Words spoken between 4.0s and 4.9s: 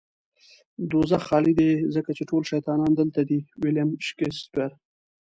شکسپير